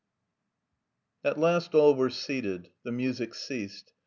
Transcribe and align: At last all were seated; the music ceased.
At 1.23 1.37
last 1.37 1.75
all 1.75 1.93
were 1.93 2.09
seated; 2.09 2.69
the 2.81 2.91
music 2.91 3.35
ceased. 3.35 3.93